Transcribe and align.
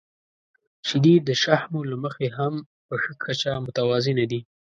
•شیدې 0.87 1.15
د 1.27 1.29
شحمو 1.43 1.81
له 1.91 1.95
مخې 2.03 2.27
هم 2.37 2.53
په 2.87 2.95
ښه 3.01 3.13
کچه 3.23 3.51
متوازنه 3.65 4.23
دي. 4.31 4.39